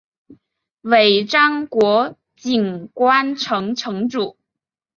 [0.81, 4.35] 尾张国井关城城主。